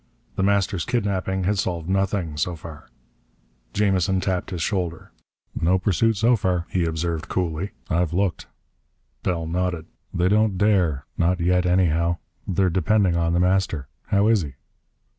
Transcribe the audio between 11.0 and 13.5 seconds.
Not yet, anyhow. They're depending on The